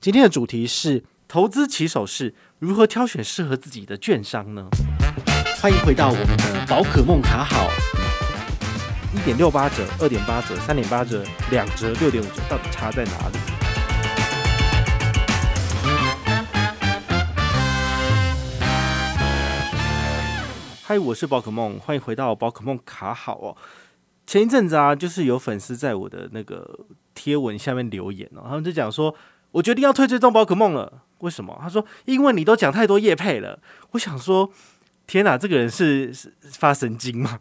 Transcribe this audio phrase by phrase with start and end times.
[0.00, 4.68] 今天的主题是投资起手式，如何挑选适合自己的券商呢？
[5.60, 7.68] 欢迎回到我们的宝可梦卡好，
[9.12, 13.38] 一点六八折、二点八折、三点八折、两折、六点五折，到底差在哪里？
[20.84, 23.56] 嗨，我是宝可梦，欢迎回到宝可梦卡好哦。
[24.28, 26.86] 前一阵子啊，就是有粉丝在我的那个
[27.16, 29.12] 贴文下面留言哦，他们就讲说。
[29.52, 31.58] 我决定要退追踪宝可梦了，为什么？
[31.60, 33.60] 他说：“因为你都讲太多业配了。”
[33.92, 34.50] 我想说
[35.06, 37.38] ：“天哪，这个人是是发神经吗？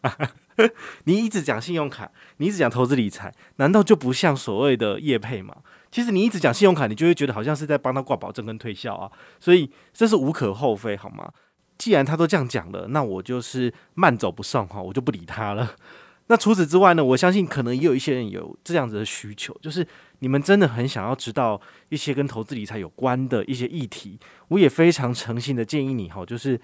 [1.03, 5.55] 你一直讲信用卡，你一直讲投资理财，难道就不像所谓的业配吗？
[5.91, 11.31] 其实你一直讲信用卡，你就会觉得好像是在帮他挂保证跟推销啊，所以这是无可厚非，好吗？
[11.77, 15.75] 既然他都这样讲了，那我就是慢走不送哈，我就不理他了。
[16.27, 17.03] 那除此之外呢？
[17.03, 19.87] 我相信可能也有一些人有这样子的需求，就是。
[20.19, 26.59] 你们真的很想要知道一些跟投资理财有关的一些议题，我也非常诚心的建议你哈，就是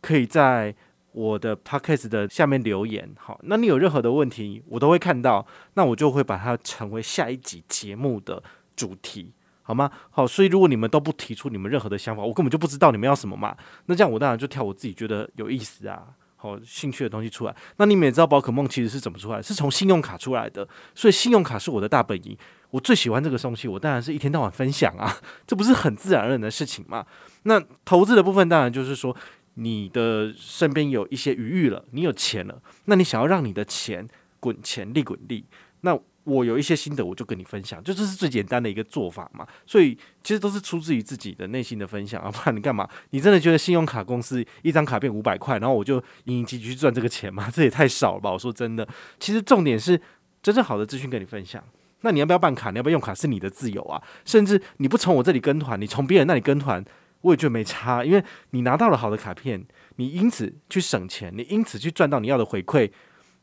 [0.00, 0.74] 可以在
[1.12, 8.42] 我的 podcast 的下面留言，好，那你有任何的问题，我都会看到，那我就会把它成为下一集节目的
[8.74, 9.88] 主题，好吗？
[10.10, 16.08] 好，所以如果你们都不提出你们任何的想法，我根本就不知道你们要什么嘛，那这样我当然就挑我自己觉得有意思啊。
[16.46, 22.36] 哦，兴趣的东西出来，那你们也知道宝可梦其实是怎么出来的，是从信用卡出来的，所以信用卡是我的大本营，
[22.70, 27.04] 我最喜欢这个东西，我当然是一天到晚分享啊， 这不是很自然而然的事情吗？
[27.42, 29.16] 那投资的部分当然就是说，
[29.54, 34.08] 你的身边有一些余裕了，你有钱了，那你想要让你的钱
[34.38, 35.44] 滚钱利滚利，
[35.80, 35.98] 那。
[36.26, 39.46] 我有一些心得，我就跟你分享，就这是最简单的一个做法嘛。
[39.64, 42.88] 所以其实都是出自于自己的内心的分享啊，不然你干嘛？
[43.10, 47.48] 你真的觉得信用卡公司一张卡片五百块，然后我就营营役役去赚这个钱吗？
[47.54, 48.32] 这也太少了吧！
[48.32, 48.86] 我说真的，
[49.20, 50.00] 其实重点是
[50.42, 51.62] 真正好的资讯跟你分享。
[52.00, 52.70] 那你要不要办卡？
[52.72, 53.14] 你要不要用卡？
[53.14, 54.02] 是你的自由啊。
[54.24, 56.84] 甚至你不从我这里跟团，你从别人那里跟团，
[57.20, 62.90] 我也觉得没差，因为你拿到了好的卡片，你因此去省钱，你因此去赚到你要的回馈，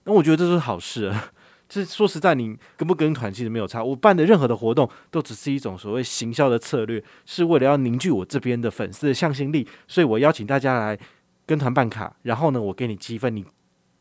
[0.03, 1.31] 那我觉得这是好事啊。
[1.73, 3.83] 是说实在，你跟不跟团其实没有差。
[3.83, 9.67] 我办的任何的活动都只是一种所谓行销的策略，是为了要凝聚我这边的粉丝的向心力。
[9.87, 10.99] 所以我邀请大家来
[11.47, 13.43] 跟团办卡，然后呢，我给你积分，你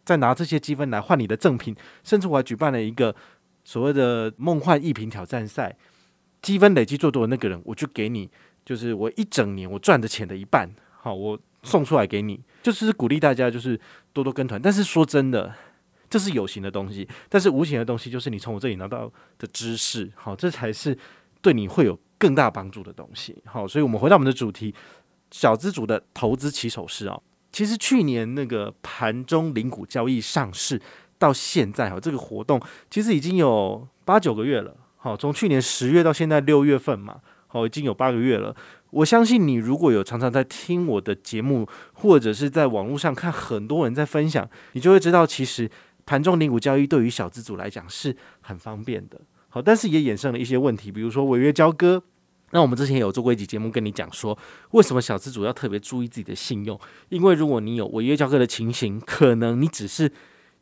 [0.05, 1.75] 再拿这些积分来换你的赠品。
[2.05, 3.15] 甚至我还举办了一个
[3.65, 5.75] 所谓的梦幻一品挑战赛，
[6.43, 8.29] 积分累积最多的那个人，我就给你，
[8.65, 10.69] 就是我一整年我赚的钱的一半。
[11.01, 13.81] 好，我送出来给你，就是鼓励大家就是
[14.13, 14.61] 多多跟团。
[14.61, 15.55] 但是说真的。
[16.13, 20.95] 这是有形的东西，但是无形的东西就是你从我这里拿到的知识，好，这才是
[21.41, 23.35] 对你会有更大帮助的东西。
[23.47, 24.75] 好，所以我们回到我们的主题，
[25.31, 27.19] 小资主的投资起手式啊。
[27.51, 30.79] 其实去年那个盘中零股交易上市
[31.19, 34.77] 到现在，哈，这个活动其实已经有八九个月了。
[34.99, 38.55] 好，从去年十月到现在六月份嘛，好，已经有八个月了。
[38.91, 45.71] 我相信你如果有常常在听我的节目，或者是在网络上看很多人在分享，你就会知道其实。
[46.05, 52.03] 盘中零股交易对于小资主来讲是很方便的，好，但是也衍生了一些问题，比如说违约交割。
[52.55, 54.39] 那我们之前有做过一集节目跟你讲说，
[54.73, 56.79] 为什么小资主要特别注意自己的信用？
[57.09, 60.13] 因为如果你有违约交割的情形，可能你只是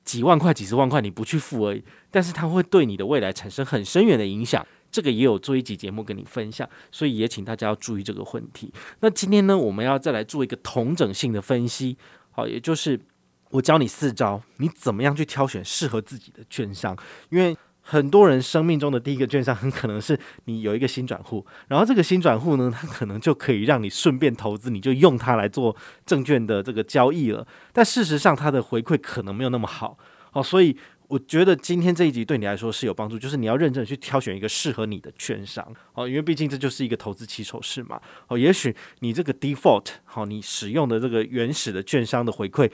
[0.05, 4.65] 几万块、几十万块你不去付而已，但是它会对你的未来产生很深远的影响。
[4.93, 8.73] 这个也有做一集节目跟你分享，所以也请大家要注意这个问题。
[9.01, 11.97] 那今天呢，我们要再来做一个同整性的分析，
[12.31, 13.01] 好，也就是。
[13.51, 16.97] 我教你四招，你怎么样去挑选适合自己的券商？
[17.31, 25.75] 因为很多人生命中的第一个券商，很可能是你有一个新转户，然后这个新转户呢，它可能就可以让你顺便投资，你就用它来做
[26.07, 27.45] 证券的这个交易了。
[27.73, 29.99] 但事实上，它的回馈可能没有那么好。
[30.33, 30.77] 哦，所以
[31.09, 35.67] 我觉得今天这一集对你来说是有帮助，就是你要认真去挑选一个适合你的券商。
[35.95, 38.01] 哦，因为毕竟这就是一个投资起手式嘛。
[38.29, 42.71] 哦，也许你这个 default 好，你使用的这个原始的券商的回馈。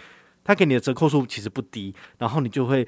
[0.47, 2.87] 他给你的折扣数其实不低，然后你就会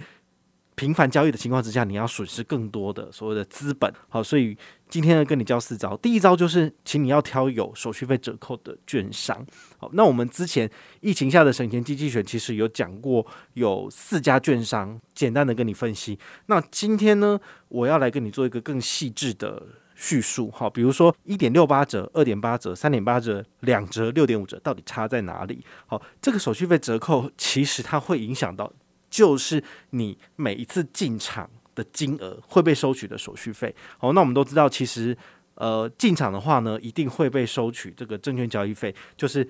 [0.76, 3.92] 频繁交易的情况之下，你要损失更多的所谓的资本。
[4.08, 4.56] 好，所以
[4.88, 5.96] 今天呢，跟你教四招。
[5.96, 9.44] 第一招就是，请你要挑有手续费折扣的券商。
[9.76, 10.70] 好，那我们之前
[11.00, 16.16] 疫情下的省钱机器选其实有讲过，有四家券商，简单的跟你分析。
[16.46, 19.60] 那今天呢，我要来跟你做一个更细致的。
[20.00, 25.60] 叙述好，比如说一点六八折、二点八折、三点八折、两折、六点五折，到底差在哪里？
[25.88, 28.72] 好，这个手续费折扣其实它会影响到，
[29.10, 33.74] 就是你每一次进场的金额会被收取的手续费。
[33.98, 35.16] 好，那我们都知道，其实
[35.56, 39.46] 呃进场的话呢，一定会被收取这个证券交易费，就是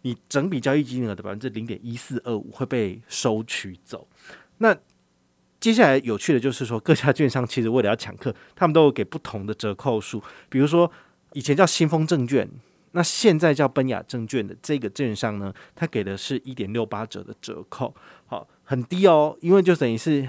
[0.00, 4.08] 你整笔交易金额的百分之零点一四二五会被收取走。
[4.58, 4.76] 那
[5.62, 10.20] 接下来有趣的就是说，各家券商其实为了要抢客，他们都有给不同的折扣数。
[10.48, 10.90] 比如说，
[11.34, 12.50] 以前叫新丰证券，
[12.90, 17.94] 那现在叫奔雅证券的这个券商呢，它给的是一点六八折的折扣，
[18.26, 20.28] 好，很低哦，因为就等于是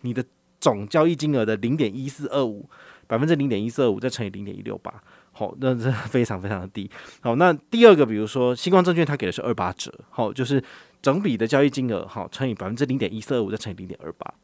[0.00, 0.24] 你的
[0.60, 2.68] 总交易金额的零点一四二五，
[3.06, 4.92] 百分之零点一四二五再乘以零点一六八，
[5.30, 6.90] 好，那这非常非常的低。
[7.20, 10.60] 好，那第二个，比如说新光证券，它给的是二八折，好，就是
[11.00, 14.34] 整笔的交易金额，好，乘以百分之零点一四二五再乘以零点二八。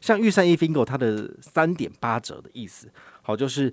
[0.00, 2.88] 像预算 eFingo 它的三点八折的意思，
[3.22, 3.72] 好，就是。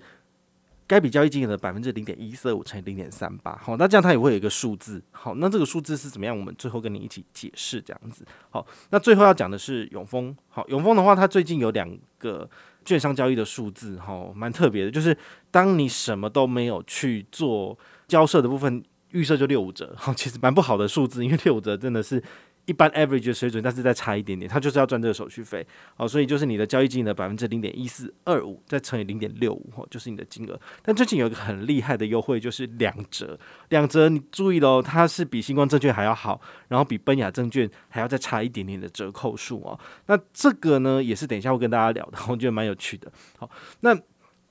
[0.87, 6.37] 该笔交易金额的百分之零点一四五乘以零点三八，好，那这样它也会有一个数字，好，那这个数字是怎么样？
[6.37, 12.47] 我们最后跟你一起解释这样子，好，那最后要讲的是永丰，好，永丰的话，它最近有两个
[12.85, 15.17] 券商交易的数字，哈，蛮特别的，就是
[15.49, 17.75] 当你什么都没有去做
[18.07, 22.21] 交涉的部分，预设就六五折，好，其实蛮不好的数字，因为六五折真的是。
[22.65, 25.65] 一般 average 的水准，但是再差一点点，它就是要赚这个手续费，
[25.95, 30.59] 好，所以就是你的交易金额百分之零点一四二五，再乘以零点六五，就是你的金额。
[30.81, 33.39] 但最近有一个很厉害的优惠，就是两折，
[33.69, 39.79] 两折你注意喽，它是比新光证券还要好，然后比奔雅证券还要再差一点点的折扣数哦。
[40.07, 43.11] 那这个呢，也是等一下会跟大家聊的，我觉得蛮有趣的。
[43.37, 43.49] 好，
[43.81, 43.95] 那。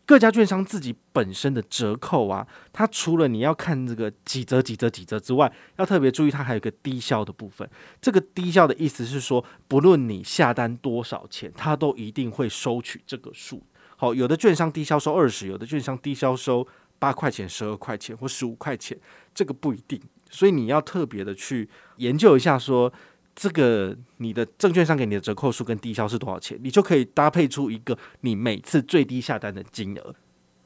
[0.07, 7.69] 各家券商自己本身的折扣啊，它除了你要看这个几折几折几折之外，要特别注意它还有一个低消的部分。
[8.03, 13.63] 这个低消的意思是说，不论你下单多少钱，它都一定会收取这个数。
[13.97, 16.67] 好，有的券商低消收二十，有的券商低消收
[16.99, 18.99] 八块钱、十二块钱或十五块钱，
[19.35, 20.01] 这个不一定。
[20.29, 22.93] 所以你要特别的去研究一下说。
[23.35, 30.15] 这个你的证券商给你的折扣数跟低消是多少钱，你就可以搭配出一个你每次最低下单的金额。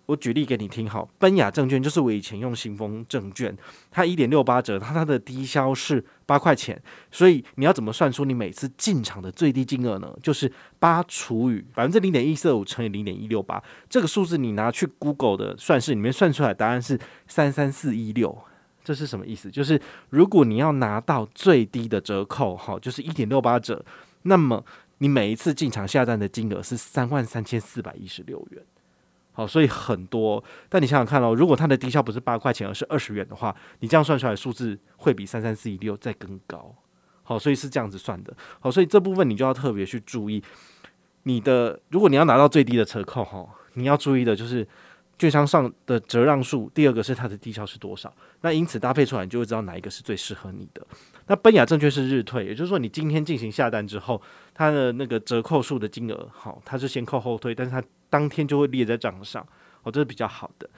[0.07, 3.55] 我举例给你听，好，奔雅证券就是我以前用新丰证券，
[3.91, 6.81] 它一点六八折，它它的低消是八块钱，
[7.11, 10.11] 所以你要怎么算出你每次进场的最低金额呢？
[10.23, 18.39] 就是八除以百分之零点一四五乘以零点一六八，这个数字你拿去 Google 的算式里面算出来，答案是三三四一六。
[18.89, 19.51] 这是什么意思？
[19.51, 23.85] 就是如果你要拿到最低的折扣，哈，就是一点六八折，
[24.23, 24.65] 那么
[24.97, 28.63] 你每一次进场下单的金额是三万三千四百一十六元，
[29.33, 30.43] 好，所以很多。
[30.71, 36.75] 但你想想看哦，如果它的低消不是八块钱，而是二十元的话，你这样算出来的数字会比三三四一六再更高，
[37.23, 40.43] 好，所以是这样子算的，好，所以这部分你就要特别去注意，
[41.25, 44.67] 你的如果你要拿到最低的折扣，哈，你要注意的就是。
[45.19, 48.13] 券商上的折让数，第二个是它的低消是多少？
[48.43, 50.87] 那因此搭配出来，你就会知道哪一个是最适合你的。
[51.27, 54.23] 那奔雅证券是日退，也就是说，你今天进行下单之后，
[54.55, 59.45] 它的那个折扣数的金额，好，它是先扣后退，但是它当天就会列在账上，
[59.83, 60.71] 哦，这是比较好的。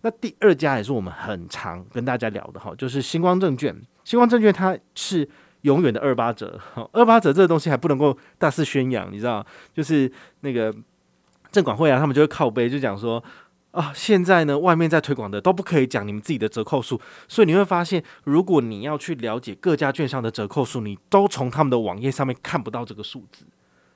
[0.00, 3.74] 那第二家也是我们很常跟大家聊的哈，就是星光证券。
[4.02, 5.26] 星光证券它是
[5.62, 9.46] 永远的二八折，好，二八折这个东西还不能够大肆宣扬，你知道？
[9.72, 10.10] 就是
[10.40, 10.74] 那个
[11.52, 13.22] 证管会啊，他们就会靠背，就讲说。
[13.74, 23.44] 啊，现在呢，外面在推广的都不可以讲你们自己的折扣数，所以你会发现，如果你要去了解各家券商的折扣数，你都从他们的网页上面看不到这个数字，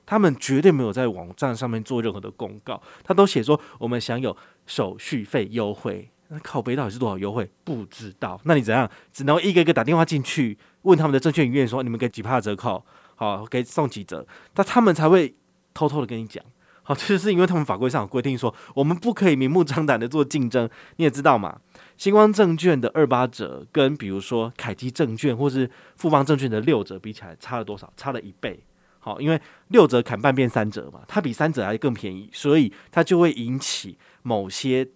[0.05, 4.35] 他们绝对没有在网站上面做任何的公告，他都写说我们享有
[4.67, 7.49] 手续费优惠，那靠北到底是多少优惠？
[7.63, 8.89] 不知道，那你怎样？
[9.13, 12.83] 只能一个一个打电话进去问他们的证券营业员说，你们给几趴折扣，
[13.15, 15.33] 好，给送几折，那他们才会
[15.73, 16.43] 偷偷的跟你讲。
[16.89, 20.67] 好，这就是因为他们法规上有规定说，我们不可以明目张胆的做竞争。
[20.95, 21.61] 你也知道嘛，
[21.97, 27.93] 星光证券的二八折跟比如说凯基证券或是富邦证券的六折比起来，差了多少？
[27.95, 28.59] 差了一倍。
[28.97, 34.87] 好，因为六折砍半变三折嘛，它比三折还更便宜，所以它就会引起某些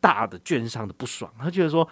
[0.00, 1.28] 大的券商的不爽。
[1.40, 1.88] 他觉得说，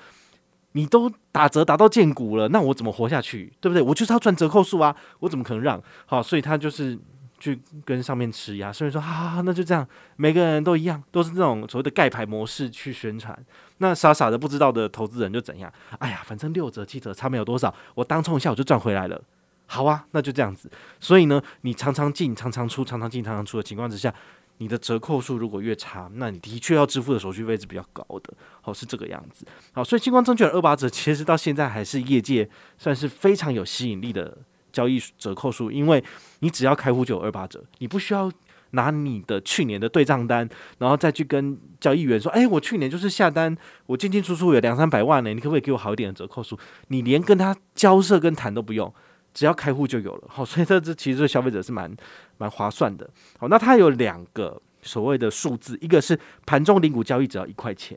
[0.71, 3.53] 你都打折打到见骨了，那我怎么活下去？
[3.61, 3.83] 对不对？
[3.83, 5.83] 我就是要赚折扣数啊，我怎么可能让？
[6.07, 6.97] 好，所以他就是。
[7.45, 9.87] 去跟上面吃鸭，所以说，好好好，那就这样，
[10.17, 13.39] 每个人都一样，都是这种所谓的盖牌模式去宣传。
[13.79, 15.71] 那傻傻的不知道的投资人就怎样？
[15.99, 19.21] 哎呀，反正六折七折差没有多少，我当冲一下我就赚回来了。
[19.67, 20.71] 好啊，那就这样子。
[20.99, 24.15] 所以呢，你常常进常常出，常常进常常出的情况之下，
[24.57, 28.33] 你的折扣数如果越差，那你的确要支付的手续费是比较高的。
[28.63, 29.45] 好，是这个样子。
[29.73, 32.49] 好，所以新光证券二八折其实到现在还是业界
[32.79, 34.39] 算是非常有吸引力的。
[34.75, 36.03] 交易折扣数，因为
[36.41, 38.31] 你只要开户就有二八折，你不需要
[38.71, 40.47] 拿你的去年的对账单，
[40.79, 48.93] 然后再去跟交易员说：“哎，我去年就是下单，我进进出出有两三百万呢，你可不可以给我好一点的折扣数？”你连跟他交涉跟谈都不用，
[49.33, 50.25] 只要开户就有了。
[50.29, 51.95] 好，所以这这其实消费者是蛮
[52.37, 53.09] 蛮划算的。
[53.39, 57.97] 好，那它有两个所谓的数字，一个是盘中零股交易只要一块钱。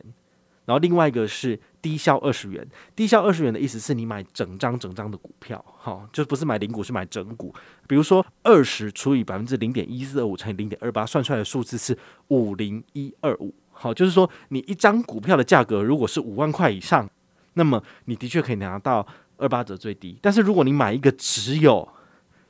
[0.68, 7.56] 然后另外一个是低消二十元，低消二十元的意思是你买整张整张的股票，哈，就不是买零股，是买整股。
[7.88, 11.98] 比如说二十除以百分之零点一四二五乘以零点二八，算出来的数字是
[12.28, 17.10] 五零一二五，好，就是说你一张股票的价格如果是五万块以上，
[17.54, 19.08] 那么你的确可以拿到
[19.38, 20.20] 二八折最低。
[20.22, 21.88] 但是如果你买一个只有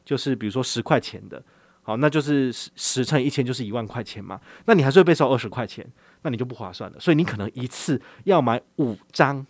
[0.03, 1.43] 就是比如说十块钱的，
[1.83, 5.85] 好，那就是十十乘以一千就是一万块钱嘛，那你还是会被收二十块钱，
[6.27, 6.99] 那你就不划算了。
[6.99, 9.45] 所以你可能一次要买五张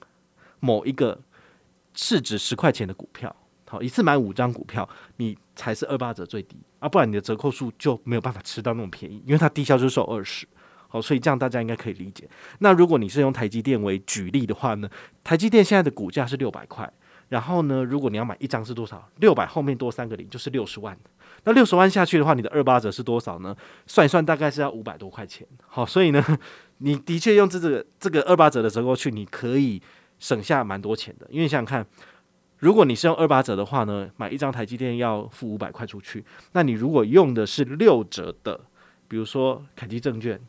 [0.60, 1.20] 某一个
[1.96, 3.36] 市值十块钱的股票。
[3.68, 10.48] 好，一次买五张股票，你才是二八折最低啊，不然你的折扣数就没有办法吃到那么便宜，因为它低消就是二十。
[10.88, 12.30] 好，所以这样大家应该可以理解。
[12.60, 14.88] 那如果你是用台积电为举例的话呢，
[15.24, 16.90] 台积电现在的股价是六百块，
[17.28, 19.10] 然后呢，如果你要买一张是多少？
[19.18, 20.98] 六百后面多三个零就是六十万。
[21.48, 23.56] 那六十万下去的话，你的二八折是多少呢？
[23.86, 25.48] 算一算大概是要五百多块钱。
[25.66, 26.22] 好，所以呢，
[26.80, 29.82] 你的确用这个这个二八折的折扣去，你可以
[30.20, 31.88] 省下蛮多钱的，因为想想看。
[32.60, 36.26] 如果你是用二八折的话呢，买一张台积电要付五百块出去。
[36.54, 38.60] 那你如果用的是六折的，
[39.08, 40.42] 比如说凯基证券，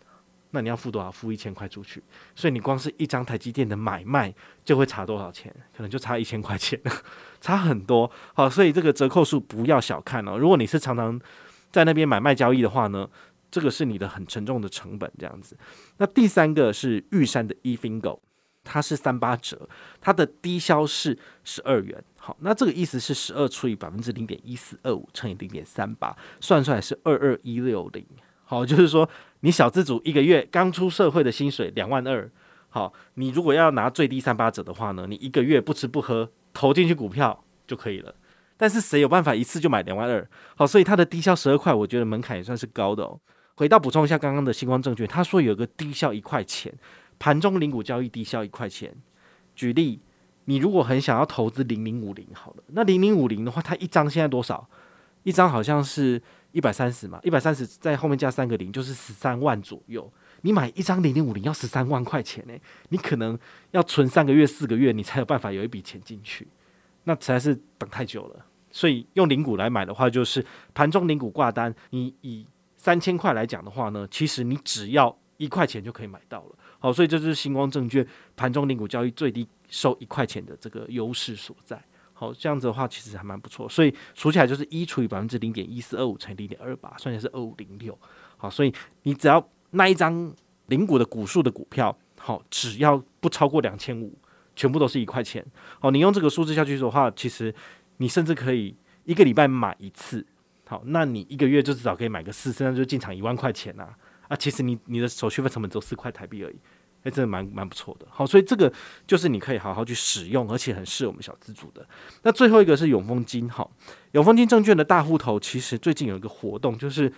[0.51, 1.11] 那你要付多少？
[1.11, 2.03] 付一千块出去。
[2.35, 5.55] 所以你光是一张台积电的买卖就会差多少钱？
[5.77, 6.81] 可能就差一千块钱，
[7.41, 8.11] 差很多。
[8.35, 10.39] 好，所以这个折扣数不要小看哦。
[10.39, 11.21] 如果你是常常
[11.71, 13.09] 在那边买卖交易的话呢，
[13.51, 15.11] 这个是你的很沉重的成本。
[15.19, 15.57] 这样子。
[15.99, 18.21] 那第三个是玉山的 eFingo。
[18.71, 19.67] 它是三八折，
[19.99, 22.05] 它的低消是十二元。
[22.19, 28.05] 好，那这个意思是十二除以百分之零点一四二五乘以零点三八，算出来是二二一六零。
[28.45, 29.09] 好，就是说
[29.41, 32.31] 你小资主一个月刚出社会的薪水两万二。
[32.69, 38.15] 好，你如果要拿最低三八折的话呢，你一个月不吃不喝投进去股票就可以了。
[38.57, 40.29] 但是谁有办法一次就买两万二？
[40.57, 43.19] 好，所以它的低消十二块，我觉得门槛也算是高的哦。
[43.55, 46.73] 回到补充一下刚刚的新光证券，他说有个低消一块钱。
[47.19, 48.95] 盘中零股交易低消一块钱。
[49.57, 50.01] 举例，
[50.45, 54.69] 你如果很想要投资零零五零，好了，那零零五零的话，它一张现在多少？
[55.25, 60.11] 一张好像是一百三十嘛，一百三十在后面加三个零，就是十三万左右。
[60.43, 62.55] 你买一张零零五零要十三万块钱呢，
[62.89, 63.39] 你可能
[63.73, 66.47] 要存三个月、四个月，你才有办法有一笔钱进去，
[67.05, 68.47] 那实在是等太久了。
[68.71, 76.55] 所以用零股来买的话，就是盘中零股挂单，你以三千块来讲的话呢，其实你只要一块钱就可以买到了。
[76.79, 81.83] 好，所以这就是星光证券盘中零股交易最低收一块钱的这个优势所在。
[82.21, 83.69] 好，这样子的话其实还蛮不错。
[83.69, 87.97] 所以除起来就是一除以百分之零点一四二五乘以零点二八，算起来是二五零六。
[88.37, 90.35] 好，所以你只要那一张
[90.67, 94.19] 零股的股数的股票，好，只要不超过两千五，
[94.57, 95.47] 全部都是一块钱。
[95.79, 97.55] 好，你用这个数字下去的话，其实
[97.99, 100.27] 你甚至可以一个礼拜买一次。
[100.67, 103.97] 好，那你一个月就至少可以买个四次，那就进场一万块钱啊。
[104.27, 106.57] 啊，其实你你的手续费成本只有四块台币而已，
[107.05, 108.07] 哎，真的蛮蛮不错的。
[108.11, 108.73] 好，所以这个
[109.07, 111.87] 就是你可以好好去使用，而且很适合我们小资组的。
[112.23, 113.71] 那最后一个是永丰金，好，
[114.13, 117.13] 永丰金证券的大户头其实最近有一个活动，就是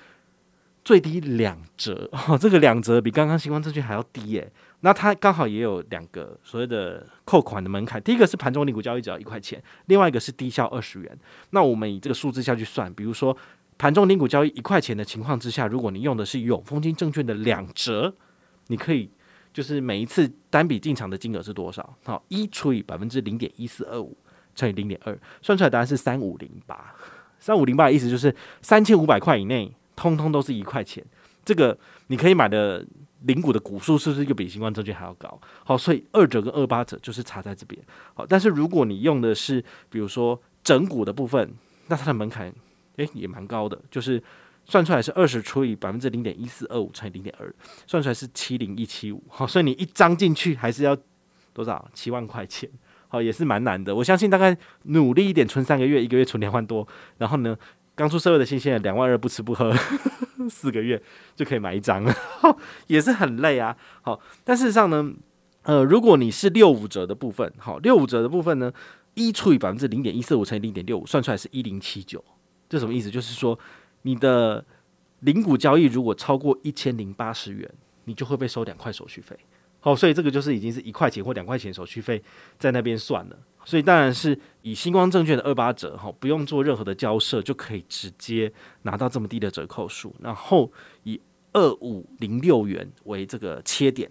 [0.85, 4.53] 最低两折，哦，这个两折比刚刚新光证券还要低耶。
[4.81, 11.19] 那它刚好也有两个所谓的扣款的门槛，第一个是盘中领股交易只要一块钱，另外一个是低消二十元。
[11.51, 13.37] 那我们以这个数字下去算，比如说。
[13.79, 18.15] 盘中领股交易一块钱的情况之下，如果你用的是永丰金证券的两折，
[18.67, 19.09] 你可以
[19.53, 21.97] 就是每一次单笔进场的金额是多少？
[22.05, 24.17] 好，一除以百分之零点一四二五
[24.55, 26.95] 乘以零点二，算出来答案是三五零八。
[27.39, 31.05] 三五零八的意思就是三千五百块以内，通通都是一块钱。
[31.45, 31.77] 这个
[32.09, 32.85] 你可以买的
[33.23, 35.41] 零股的股数是不是又比新光证券还要高？
[35.65, 37.81] 好，所以二折跟二八折就是差在这边。
[38.15, 41.53] 好，但是如果你用的是比如说整股的部分，
[41.87, 42.53] 那它的门槛。
[42.97, 44.23] 诶，也蛮高的，就是
[44.71, 47.53] 算出来是二十除以百分之零点一四二五乘以零点二，
[47.89, 49.21] 算出来是七零一七五。
[49.29, 50.97] 好，所以你一张进去还是要
[51.53, 51.91] 多少？
[51.93, 52.71] 七万块钱。
[53.09, 53.93] 好，也是蛮难的。
[53.93, 56.87] 我相信大概努力一点，存三个月，一个月存两万多。
[57.19, 57.57] 然后呢，
[57.97, 59.75] 刚出社会的新鲜人，两万二不吃不喝，
[60.49, 61.03] 四个月
[61.35, 62.15] 就可以买一张了，
[62.87, 63.77] 也是很累啊。
[64.03, 65.13] 好，但事实上呢，
[65.63, 68.73] 呃，如果你是六五折的部分，好，六五折的部分呢，
[69.15, 72.25] 一除以百分之零点一四五乘以零点六五，算出来是一零七九。
[72.69, 73.11] 这什么意思？
[73.11, 73.59] 就是说，
[74.03, 74.65] 你的
[75.21, 77.71] 零股交易如果超过一千零八十元，
[78.05, 79.37] 你就会被收两块手续费。
[79.81, 82.23] 好，所以这个就是已经是一块钱或两块钱手续费
[82.59, 83.39] 在那边算了。
[83.65, 88.53] 所以当然是以星光证券的二八折，哈，不用做任何的交涉就可以直接
[88.83, 90.15] 拿到这么低的折扣数。
[90.21, 90.71] 然后
[91.05, 91.21] 以
[91.53, 94.11] 二五零六元为这个切点。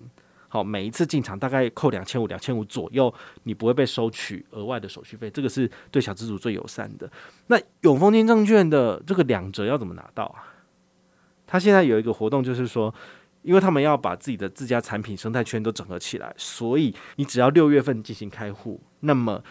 [0.52, 3.14] 好，每一次进场大概扣两千五、两千五左右，
[3.44, 7.08] 你不会被收取额外的手续费，这个是对小资主最友善的。
[7.48, 10.50] 那永丰金证券的这个两折要怎么拿到啊？
[11.46, 12.92] 他现在有一个活动，就是说，
[13.44, 19.44] 因为他们要把自己的自家产品生态圈都整合起来，所以你只要六月份进行开户，那么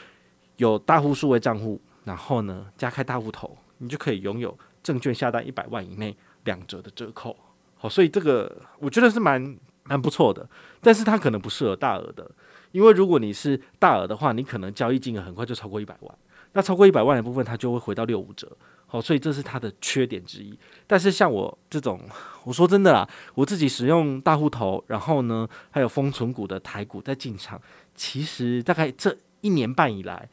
[0.57, 7.37] 有大户数位账户，然后呢加开大户头，你就可以拥有证券下单一百万以内两折的折扣。
[7.77, 9.57] 好，所以这个我觉得是蛮。
[9.89, 10.49] 蛮不错的。
[10.81, 12.31] 但是它可能不适合大额的，
[12.73, 16.19] 因为如果你是大额的话，你可能交易金额很快就超过一百万，
[16.53, 18.57] 那超过一百万的部分，它就会回到六五折。
[18.91, 20.59] 好，所以这是它的缺点之一。
[20.87, 22.01] 但是像我这种，
[22.45, 27.61] 我说真的啦，我自己使用大户头，然后呢，还有封存股的台股在进场，
[27.95, 30.31] 其实大概这一年半以来，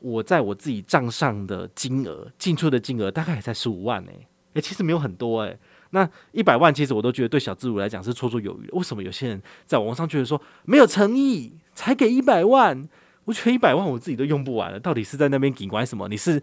[0.00, 5.58] 我在我自己账上的金额进出的金额大概也才十五万诶、欸，诶，其实没有很多诶、
[5.94, 8.68] 那一百万其实我都觉得对小资主来讲是绰绰有余。
[8.72, 12.86] 为什么有些人在网上觉得说没有诚意才给一百万？
[13.24, 16.08] 我觉得一百万我自己都用不完了，到底是在那边警官什么？
[16.08, 16.42] 你是？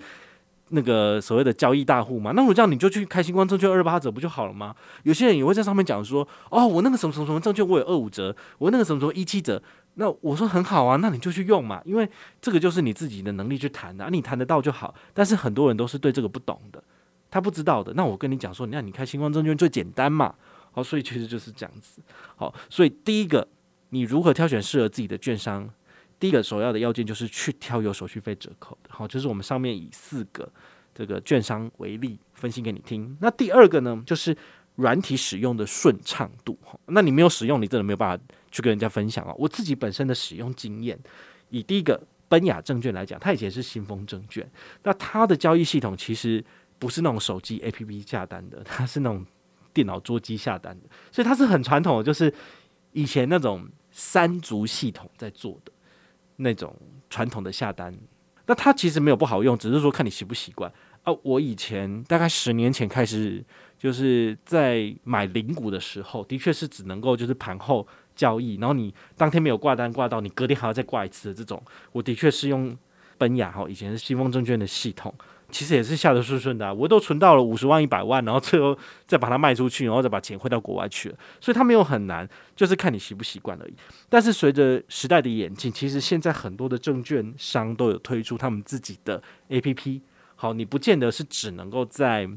[0.73, 4.73] 那个所谓的交易大户嘛，那我这样你就去开新光证券二八折不就好了吗？
[5.03, 9.61] 有些人也会在上面讲说，哦，我那个什么什么什么证券我有二五折，我那个什么什么一七折，
[9.95, 14.95] 那我说很好啊，那你就去用嘛，因为这个就是你自己的能力去谈的，啊，你谈得到就好。
[15.13, 16.81] 但是很多人都是对这个不懂的，
[17.31, 17.91] 他不知道的。
[17.95, 20.35] 那我跟你讲说，那你开新光证券最简单嘛，
[20.71, 21.99] 好，所以其实就是这样子。
[22.35, 23.47] 好，所以第一个，
[23.89, 25.67] 你如何挑选适合自己的券商？
[26.19, 30.47] 第一个首要的要件就是去挑有手续费折扣的，好，就是我们上面以四个
[30.93, 33.17] 这个券商为例分析给你听。
[33.19, 34.37] 那第二个呢，就是
[34.75, 39.33] 软体使用的顺畅度，那你没有使用，你真的没有办法去跟人家分享哦。
[39.35, 40.99] 我自己本身的使用经验，
[41.49, 44.47] 以第一个奔雅证券来讲，它以前是新风证券，
[44.83, 46.45] 那它的交易系统其实
[46.81, 49.23] 不是那种手机 APP 下单的， 它是那种
[49.71, 52.33] 电脑桌机下单的，所以它是很传统的，就是
[52.93, 55.71] 以前那种三足系统在做的。
[56.37, 56.75] 那种
[57.07, 57.95] 传统的下单，
[58.47, 60.73] 那它其实没有不好用，只是说看你习不习惯
[61.03, 61.13] 啊。
[61.21, 63.45] 我以前大概十年前开始，
[63.77, 71.61] 就是在买零股的时候，的确是只能够就是盘后交易，然后你当天没有挂单挂到，你隔天还要再挂一次的这种，
[71.91, 72.75] 我的确是用
[73.19, 75.13] 奔雅哈，以前是新丰证券的系统。
[75.51, 81.15] 其实也是下得顺顺的，我都存到了五十万、一百万，然后最后再把它卖出去，然后再把钱汇到国外去了。
[81.39, 83.73] 所以它没有很难，就是看你习不习惯而已。
[84.09, 90.01] 但是随着时代的演进，其实现在很多的证券商都有推出他们自己的 APP。
[90.35, 92.29] 好，你不见得是只能够在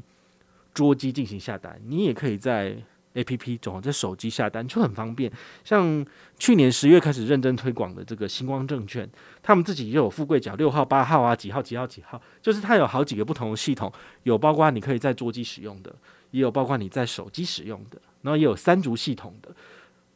[0.73, 2.77] 桌机进行下单，你也可以在。
[3.15, 5.31] A P P 总在手机下单就很方便，
[5.63, 6.05] 像
[6.37, 9.09] 去年十月开始认真推广的这个星光证券，
[9.41, 13.91] 他们自己也有富贵角六号、八号啊，几号、几号、几号，就是它有好几个不同的系统，
[14.23, 15.95] 有包括你可以在桌机使用的，
[16.31, 19.49] 也有包括你在手机使用的，然后也有三足系统的。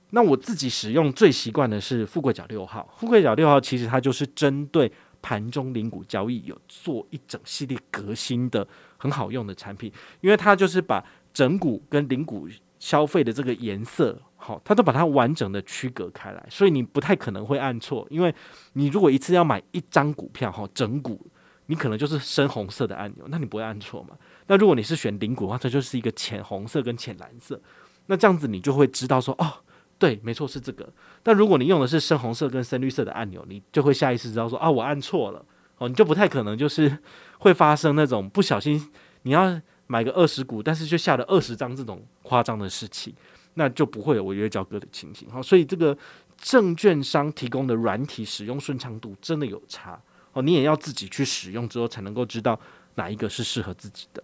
[0.09, 11.01] 那我自己使用最习惯的是富贵角六号，富贵角六号其实它就是针对盘中零股交易有做一整系列革新的很好用的产品，因为它就是把
[11.33, 12.49] 整股跟零股。
[12.79, 18.33] 消费的这个颜色，好，它都把它完整的区隔开来，所以你不太可能会按错，因为
[18.73, 21.19] 你如果一次要买一张股票，哈，整股，
[21.65, 24.15] 你可能就是深红色的按钮，那你不会按错嘛？
[24.47, 27.61] 那如果你是选零股的话，它就是一个浅红色跟浅蓝色，
[28.05, 29.53] 那这样子你就会知道说，哦，
[29.97, 30.87] 对，没错是这个。
[31.21, 35.43] 但如果你用的是深红色跟深绿色的按钮，你就会下意识知道说，啊，我按错了，
[35.79, 36.97] 哦，你就不太可能就是
[37.39, 38.89] 会发生那种不小心
[39.23, 39.61] 你要。
[39.91, 43.11] 买个二十股，但是却下了二十张这种夸张的事情，
[43.55, 45.27] 那就不会有违约交割的情形。
[45.31, 45.97] 好，所以这个
[46.37, 49.99] 证券商提供的软体使用顺畅度真的有差
[50.33, 52.59] 哦，你也要自己去使用之后才能够知道
[52.93, 54.23] 哪一个是适合自己的。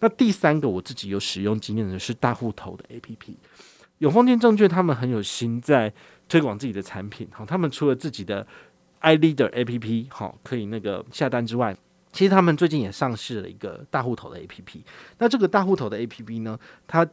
[0.00, 3.34] 那第三个我自己有使用经验的是大户头的 APP，
[3.98, 5.90] 永丰金证券他们很有心在
[6.28, 7.26] 推广自己的产品。
[7.32, 8.46] 好，他们除了自己的
[9.00, 11.74] iLeader APP 好可以那个下单之外，
[12.16, 14.80] 其实他们最近也上市了一个大户头的 APP，
[15.18, 17.06] 那这个大户头的 APP 呢，它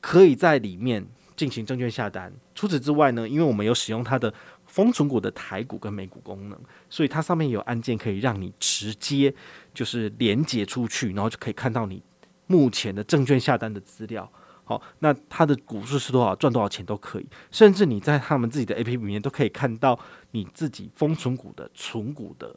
[0.00, 1.06] 可以在里面
[1.36, 2.32] 进行证券下单。
[2.54, 4.32] 除此之外呢，因为我们有使用它的
[4.64, 6.58] 封存股的台股跟美股功能，
[6.88, 9.34] 所以它上面有按键可以让你直接
[9.74, 12.02] 就是连接出去，然后就可以看到你
[12.46, 14.32] 目前的证券下单的资料。
[14.64, 22.56] 好，那它的股数是多少，赚多少钱都可以，甚至你在他们自己的 APP 里面都可以看到你自己封存股的存股的。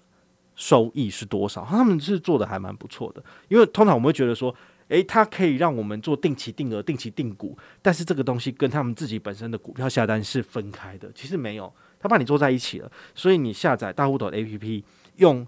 [0.61, 1.65] 收益是多少？
[1.65, 4.55] 他们是做的还蛮不错的，因为通常我们会觉得说，
[4.89, 11.11] 诶，它可以让我们做定期定额、定期定股，但是这个东西跟他们自己本身的股票下单是分开的。
[11.15, 12.91] 其实没有，他把你做在一起了。
[13.15, 14.83] 所以你下载大户头的 APP，
[15.15, 15.47] 用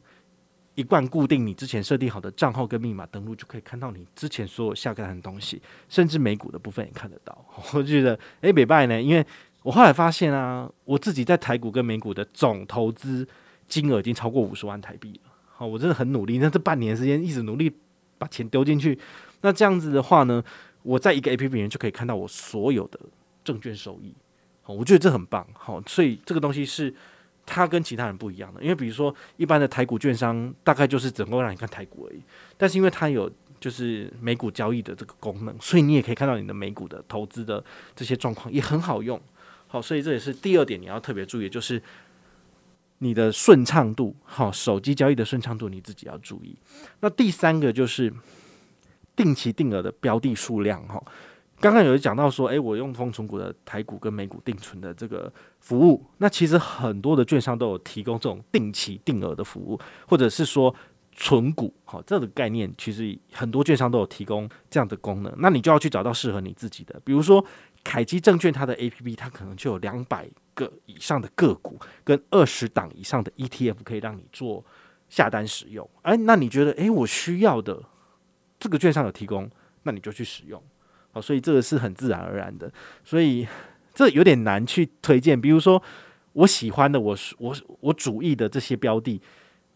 [0.73, 7.45] 一贯固定你之前设定好的账号跟密码登录，就可以看到你之前所有下单的东西，甚至美股的部分也看得到。
[7.75, 9.23] 我觉得，诶，没办呢，因为
[9.61, 13.27] 我后来发现啊，我自己在台股跟美股的总投资。
[13.67, 16.37] 金额已经超过五十万台币了，好，我真的很努力。
[16.37, 17.71] 那这半年时间一直努力
[18.17, 18.97] 把钱丢进去，
[19.41, 20.43] 那这样子的话呢，
[20.81, 22.99] 我在一个 APP 里面就可以看到我所有的
[23.43, 24.13] 证券收益，
[24.61, 26.93] 好，我觉得这很棒，好，所以这个东西是
[27.45, 32.21] 它跟其他人不一样的，因为比如说一般的台股券商大概就是只能够让你看台股而已，
[32.57, 37.63] 但是因为它有就是美股交易的这个功能，所以你也可以看到你的美股的投资的
[37.95, 39.19] 这些状况也很好用。
[39.67, 41.81] 好，所以这也是第二点你要特别注意，就是
[43.03, 46.57] 你的顺畅度，好，手机交易的顺畅度你自己要注意。
[47.01, 48.11] 那第三个就是
[49.15, 51.03] 定期定额的标的数量，哈。
[51.59, 60.73] 刚刚有讲到说，诶，我用丰存股的台股跟美股定存的这个服务，那其实很多的券商都有提供这种定期定额的服务，或者是说
[61.13, 65.33] 存股，好，这个概念其实很多券商都有提供这样的功能。
[65.37, 67.43] 那你就要去找到适合你自己的，比如说
[67.83, 74.63] 凯基证券它的 APP，它可能就有两百个以上的个股跟二十档以上的 ETF 可以让你做
[75.09, 75.87] 下单使用。
[76.03, 77.83] 诶，那你觉得，诶，我需要的
[78.59, 79.49] 这个券商有提供，
[79.83, 80.61] 那你就去使用。
[81.11, 82.71] 好，所以这个是很自然而然的，
[83.03, 83.47] 所以
[83.93, 85.39] 这有点难去推荐。
[85.39, 85.81] 比如说，
[86.31, 89.21] 我喜欢的，我我我主意的这些标的，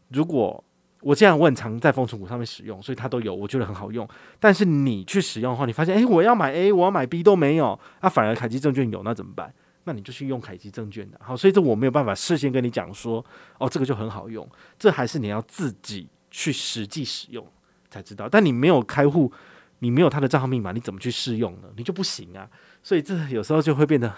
[0.10, 0.64] 如果
[1.02, 4.08] 我这样，我很常在风存股上面使用，所以它都有，我觉得很好用。
[4.40, 9.54] 但是你去使用的话，你发现，诶，我要买 A，我要买 B 都没有，那、反而凯基证券有，那怎么办？
[9.84, 11.20] 那你就去用凯基证券的。
[11.22, 13.24] 好，所以这我没有办法事先跟你讲说，
[13.58, 17.46] 哦，这个就很好用，这还是你要自己去实际使用
[17.90, 18.28] 才知道。
[18.30, 19.32] 但你没有开户。
[19.80, 21.68] 你没有他的账号密码，你怎么去试用呢？
[21.78, 22.50] 你就不行啊！
[22.82, 24.12] 所以这有时候就会变得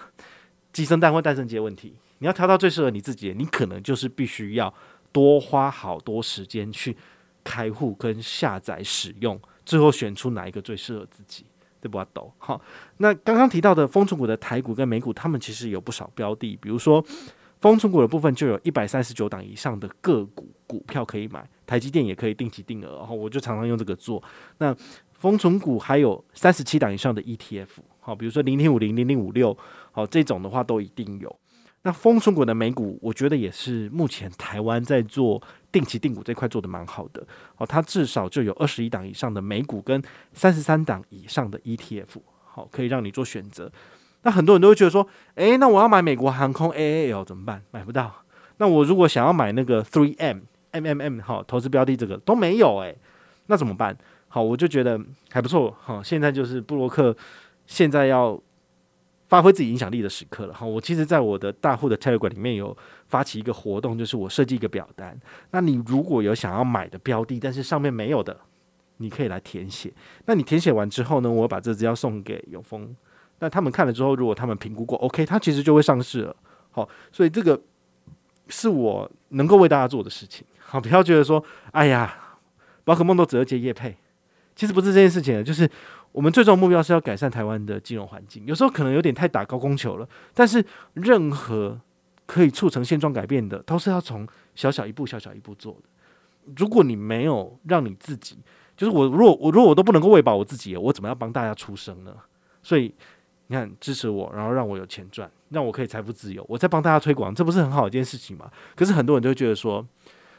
[0.72, 1.94] 鸡生蛋或蛋生鸡的问题。
[2.16, 4.72] 你要挑到最适合你自己的，你可能就是必须要
[5.12, 6.96] 多花好多时间去
[7.42, 11.44] 开户跟下载使用，最后选出哪一个最适合自己，
[11.80, 12.04] 对不？
[12.12, 12.60] 都好。
[12.98, 17.04] 那刚刚提到的丰存股的台股跟美股，他们其实有不少标的，比如说
[17.60, 24.22] 丰存股的部分就有一百三十九档以上的个股股票可以买，台积电也可以定期定额，然后我就常常用这个做。
[24.58, 24.74] 那
[25.14, 27.68] 丰存股还有三十七档以上的 ETF，
[28.00, 29.56] 好，比如说零零五零、零零五六，
[29.92, 31.34] 好，这种的话都一定有。
[31.82, 40.02] 那丰存股的美股，我觉得也是目前台湾在做定期定股这块做得蛮好的，哦，它至少就有二十一档以上的美股跟
[40.34, 43.72] 三十三档以上的 ETF，好，可以让你做选择。
[44.22, 47.62] 那很多人都会觉得说，诶，那我要买美国航空 AAL 怎么办？
[47.70, 48.12] 买不到。
[48.58, 50.40] 那我如果想要买那个 Three M
[50.72, 52.94] MMM 好，投资标的这个都没有诶，
[53.46, 53.96] 那怎么办？
[54.28, 55.74] 好，我就觉得还不错。
[55.80, 57.16] 好，现在就是布洛克
[57.66, 58.38] 现在要
[59.30, 60.52] 发挥自己影响力的时刻了。
[60.52, 62.76] 好，我其实，在我的大户的 Telegram 里面有
[63.08, 65.16] 发起一个活动，就是我设计一个表单。
[65.52, 68.36] 那你如果有想要买的标的，但是上面没有的，
[68.96, 69.92] 你可以来填写。
[70.26, 72.94] 那你填写完之后呢，我把这资料送给永丰。
[73.38, 76.36] 那他们看了之后，如果他们评估过 OK，他其实就会上市了。
[76.72, 77.58] 好，所以这个
[78.48, 80.44] 是我能够为大家做的事情。
[80.58, 82.36] 好，不要觉得说，哎呀，
[82.82, 83.96] 宝可梦都只会接业配。
[84.56, 85.70] 其实不是这件事情，就是
[86.12, 88.44] 我们最终的目标是要改善台湾的金融环境。
[88.46, 91.80] 有时候可能有点太打高空球了，但是任何
[92.26, 96.52] 可以促成现状改变的，都是要从小小一步、小小一步做的。
[96.56, 98.38] 如果你没有让你自己，
[98.76, 102.12] 就是我，如果我如果我都不能够喂饱我自己，我怎么样帮大家出声呢？
[102.62, 102.92] 所以
[103.46, 108.50] 你看，支持我，然后让我有钱赚，让我可以财富自由，我在帮大家推广，这不是很好一件事情吗？
[108.74, 109.86] 可是很多人就会觉得说，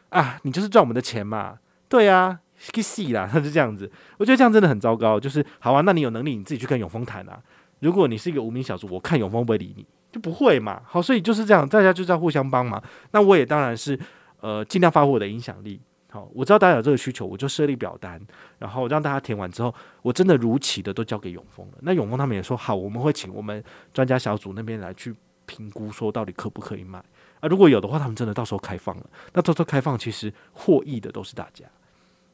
[0.10, 2.40] 啊，你就是赚我们的钱嘛，对呀。
[2.74, 3.28] 去死啦！
[3.32, 5.19] 他是这样子，我觉得这样真的很糟糕。
[5.19, 7.41] 就是好啊，那你有能力你自己去跟永丰谈啊。
[7.80, 10.82] 如果你是一个无名小卒，我看永丰不会理你，就不会嘛。
[10.86, 12.82] 好，所以就是这样，大家就是要互相帮忙。
[13.12, 14.00] 那我也当然是
[14.39, 15.82] 呃尽量发挥我的影响力。
[16.12, 18.21] 好，我知道大家有这个需求，我就设立表单，
[18.60, 21.78] 然后让大家填完之后，我真的如期的都交给永丰了。
[21.82, 27.00] 那永丰他们也说好，我们会请我们专家小组那边来去评估，说到底可不可以买
[27.39, 27.47] 啊？
[27.47, 29.06] 如果有的话，他们真的到时候开放了。
[29.34, 31.65] 那到时候开放，其实获益的都是大家。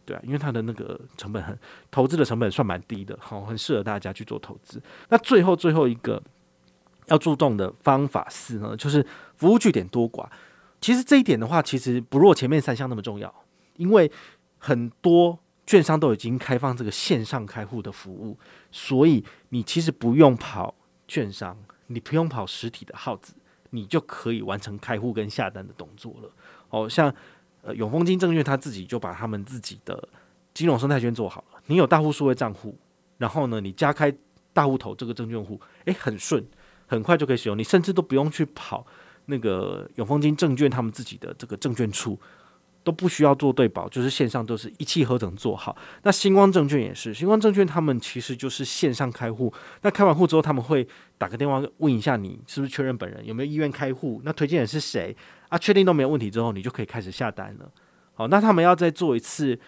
[0.08, 1.60] 对啊，因为它的那个成本很，
[1.92, 4.82] 投资的成本算蛮低的，好，很适合大家去做投资。
[5.10, 6.24] 那最后最后一个
[7.08, 10.26] 要注重的方法四呢，就是服务据点多寡。
[10.80, 13.34] 其实这一点的话，其实不若前面三项那么重要，
[13.76, 14.10] 因为
[14.58, 18.40] 很多券商都已经开放这个线上开户的服务，
[18.72, 20.74] 所以你其实不用跑
[21.06, 23.34] 券商，你不用跑实体的号子，
[23.72, 26.32] 你就可以完成开户跟下单的动作了。
[26.70, 27.14] 好像。
[27.76, 30.08] 永丰金证券他自己就把他们自己的
[30.54, 31.60] 金融生态圈做好了。
[31.68, 32.78] 你有大户数位账户，
[33.18, 34.14] 然后呢，你加开
[34.54, 36.46] 大户头这个证券户，诶，很顺，
[36.86, 37.58] 很快就可以使用。
[37.58, 38.86] 你甚至都不用去跑
[39.26, 42.20] 那个永丰金证券他们自己的这个证券处。
[42.84, 45.76] 都不需要做对保，就是线上都是一气呵成做好。
[46.04, 49.54] 那星光证券也是，星光证券他们其实就是线上开户。
[49.82, 55.14] 那开完户之后，他们会打个电话问一下你是不是确认本人，有没有意愿开户，那推荐人是谁
[55.50, 55.58] 啊？
[55.58, 57.72] 确定都没有问题之后，你就可以开始下单了。
[58.14, 59.60] 好，那他们要再做一次，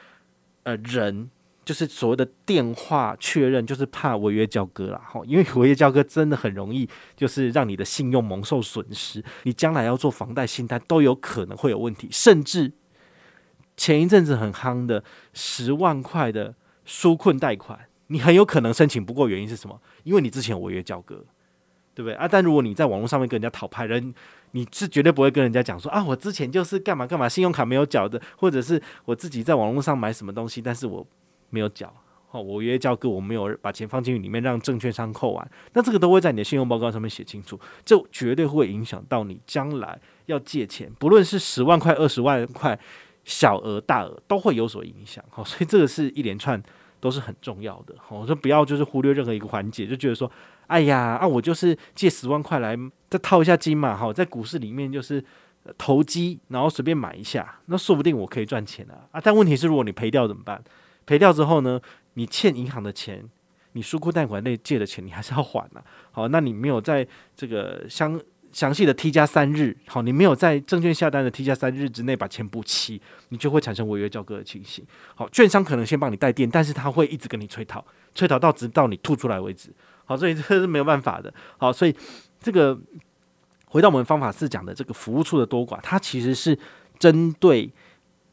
[0.63, 1.29] 呃，人
[1.63, 5.01] 就是所谓的电话确认，就是怕违约交割啦。
[5.05, 12.73] 哈，因为违约交割真的很容易，就是让你的信用蒙受损失，你将来要做房贷、信贷都有可能会有问题，甚至。
[13.77, 16.53] 前一阵子很夯的十万块的
[16.85, 19.81] 纾困贷款，你很有可能申请不过，原因是什么？
[20.03, 21.23] 因为你之前违约交割，
[21.95, 22.27] 对不对啊？
[22.27, 24.13] 但如果你在网络上面跟人家讨拍，人
[24.51, 31.05] 你是绝对不会跟人家讲说啊，我之前就是干嘛干嘛，信用卡没有缴的，或者是我自己在网络上买什么东西，但是我
[31.49, 31.93] 没有缴，
[32.27, 42.79] 好，我约交割，我没有把钱放进去里面让证券商扣完，那这个都会在你的信用报告上面写清楚，这绝对会影响到你将来要借钱，不论是十万块、二十万块，
[43.23, 46.62] 小额大额都会有所影响，好，所以这个是一连串。
[47.01, 50.29] 都是很重要的，我说不要就是忽略任何一个环节，就觉得说，
[50.69, 52.77] 哎呀啊，我就是借十万块来
[53.10, 55.23] 再套一下金嘛，哈，在股市里面就是
[55.77, 59.21] 投机，然后随便买一下，那说不定我可以赚钱啊啊！
[59.21, 60.63] 但问题是，如果你赔掉怎么办？
[61.05, 61.82] 赔掉之后呢，
[62.13, 63.23] 你欠银行的钱，
[63.73, 65.84] 你书库贷款内借的钱，你还是要还啊。
[66.12, 68.19] 好，那你没有在这个相。
[68.51, 74.84] 详细的 T 加三日，好，你没有在证券下单的 T 加三日之内把钱补齐，你就会产生违约交割的情形。
[75.13, 79.69] 好，券商可能先帮你带电，但是他会一直跟你催讨，催讨到直到你吐出来为止。
[80.09, 81.31] 好，所以这是没有办法的。
[81.59, 81.95] 好，所以
[82.39, 82.75] 这个
[83.67, 86.57] 回到我们方法四讲的这个服务处的多寡，它其实是
[86.97, 87.71] 针对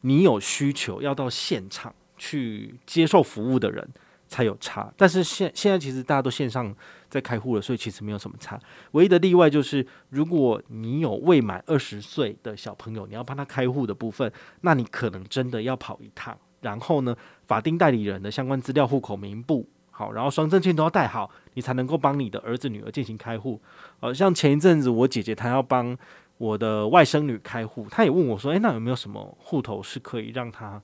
[0.01, 3.87] 你有需求要到现场去接受服务的人
[4.27, 4.91] 才有差。
[4.97, 6.75] 但是现现在其实大家都线上。
[7.09, 8.59] 在开户了，所以其实没有什么差。
[8.91, 16.37] 唯一的例外就是，如果你有未满二十岁的小朋友，你要帮他开户的部分，那你可能真的要跑一趟。
[16.59, 23.59] 然后呢，法定代理人的相关资料、户口名簿，好，然后双证件都要带好，你才能够帮你的儿子女儿进行开户。
[23.99, 25.97] 好像前一阵子我姐姐她要帮
[26.37, 30.79] 我的外甥女开户，她也问我说：“诶，那有没有什么户头是可以让她？”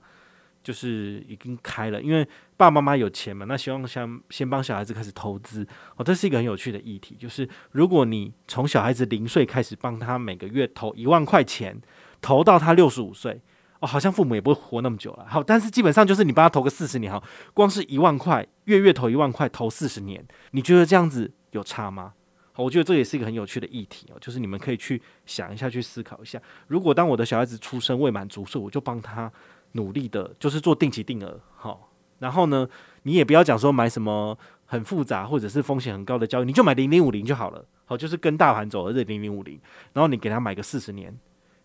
[0.64, 2.24] 就是已经开了，因为
[2.56, 7.14] 爸爸妈妈有钱嘛，那希望先先帮小孩子开始投资哦，这是一个很有趣的议题。
[7.16, 11.78] 就是如果你从小孩子零岁开始帮他每个月投一万块钱，
[12.22, 13.42] 投到他六十五岁
[13.86, 15.26] 好像父母也不会活那么久了。
[15.28, 22.12] 好，但是基本上就是你帮他投个四十年，哈，光是一万块，月月投一万块，投四十年，你觉得这样子有差吗？
[22.52, 26.40] 好，我觉得这也是一个很有趣的议题哦，就是你们可以去想一下，去思考一下。
[26.66, 29.30] 如果当我的小孩子出生未满足岁，我就帮他。
[29.76, 32.68] 努力的，就是做定期定额，好，然后呢，
[33.02, 39.60] 你也不要讲说买什么很复杂或者是风险很高的交易，你就买零零五零就好了，好，就是跟大盘走的这零零五零，
[39.92, 41.12] 然后你给他买个四十年，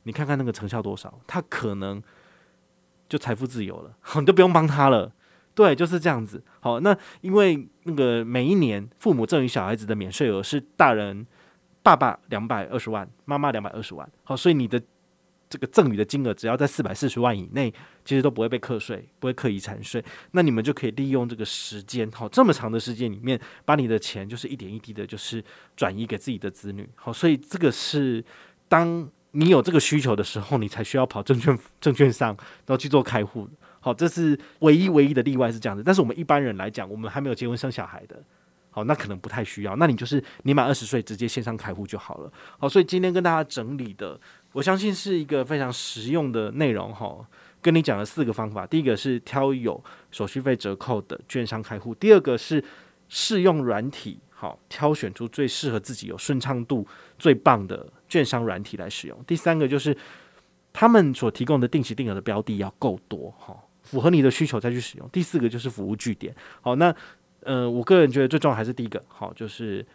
[0.03, 2.01] 你看看那个成效多少，他可能
[3.07, 5.11] 就财富自由了， 你就不用帮他了，
[5.53, 11.25] 对，就是这样子，好，那因为那个每一年父母赠与小孩子的免税额是大人
[11.83, 14.81] 爸爸两百二十万，妈妈两百二十万，好，所以你的。
[15.51, 17.73] 这个赠与的金额只要在四百四十万以内，
[18.05, 20.05] 其实都不会被课税，不会课遗产税。
[20.33, 25.43] 那你们就可以利用这个时间，好，这么长的时间里面，把你的钱就是一点一滴的，就是
[25.75, 26.87] 转移给自己的子女。
[26.93, 28.23] 好，所以这个是
[28.67, 32.29] 当你有这个需求的时候，你才需要跑证券证券商，
[32.65, 33.47] 然后去做开户。
[33.79, 35.83] 好，这是唯一唯一的例外是这样子。
[35.83, 38.21] 但是我们一般人来讲，我们还没有结婚生小孩的，
[38.71, 39.75] 好，那可能不太需要。
[39.77, 42.31] 那你就是你满二十岁直接线上开户就好了。
[42.57, 44.19] 好，所以今天跟大家整理的。
[44.51, 47.23] 我相信是一个非常实用的内容哈，
[47.61, 48.65] 跟你讲了四个方法。
[48.65, 52.63] 第一个是挑有手续费折扣的券商开户，第二个是
[53.07, 59.23] 试用软体，好，挑选出最适合自己、有顺畅度最棒的券商软体来使用。
[59.27, 59.93] 第三个就是
[60.71, 65.09] 他们所提供的定期定额的标的要够多哈，符合你的需求再去使用。
[65.09, 66.95] 第四个就是服务据点，好，那
[67.41, 69.85] 呃，我个人觉得最重要还是第一个，好，就是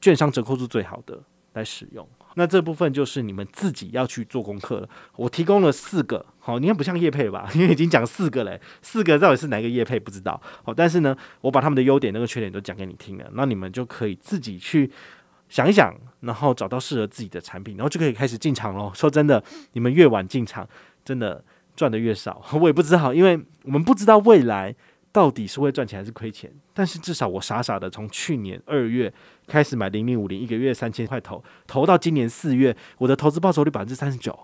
[0.00, 2.08] 券商折扣是最好的来使用。
[2.34, 4.88] 那这部分就是你们自己要去做功课了。
[5.16, 7.48] 我提供了四个，好，你看不像业配吧？
[7.54, 10.40] 因为已经讲四个嘞，四个到底是哪个业配不知道。
[10.64, 14.90] 好，但是呢，我把他们的优点、那个缺点都讲给你听了，那你们就可以自己去
[15.48, 18.90] 想一想，然后找到适合自己的产品，然后就可以开始进场喽。
[18.94, 19.42] 说真的，
[19.72, 20.68] 你们越晚进场，
[21.04, 21.44] 真的
[21.76, 22.44] 赚的越少。
[22.60, 24.74] 我也不知道，因为我们不知道未来。
[25.12, 26.50] 到底是会赚钱还是亏钱？
[26.72, 29.12] 但是至少我傻傻的从去年二月
[29.46, 34.36] 开始买零零五零，一个月三千块投，投到今年四月，我的投资报酬率百分之三十九，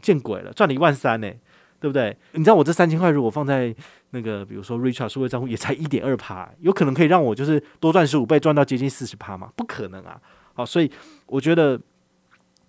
[0.00, 1.30] 见鬼了，赚了一万三呢，
[1.78, 2.16] 对不对？
[2.32, 3.76] 你知道我这三千块如果放在
[4.12, 9.52] 那个比如说 Richart 数位账户，也才一点二趴，有可能可以让我就是多赚十五倍，赚到接近四十趴吗？
[9.54, 10.18] 不可能啊！
[10.54, 10.90] 好，所以
[11.26, 11.78] 我觉得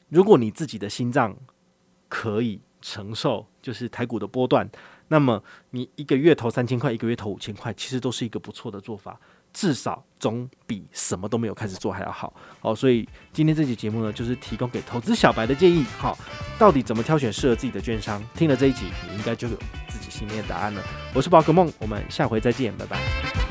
[0.10, 1.34] 如果你自己的心脏
[2.10, 4.70] 可以承受，就是台股的波段。
[5.08, 5.42] 那么
[5.72, 9.20] 你一个月投三千块，一个月投五千块，其实都是一个不错的做法，
[9.54, 12.34] 至少总比什么都没有开始做还要好。
[12.60, 15.86] 好，所以今天这期节目呢，就是提供给投资小白的建议。
[15.98, 16.18] 好，
[16.60, 18.22] 到底怎么挑选适合自己的券商？
[18.36, 19.56] 听了这一集，你应该就有
[19.88, 20.84] 自己心里的答案了。
[21.14, 23.47] 我是宝可梦，我们下回再见，拜拜。